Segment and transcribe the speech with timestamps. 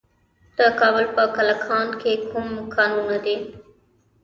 [0.57, 3.37] د کابل په کلکان کې کوم کانونه دي؟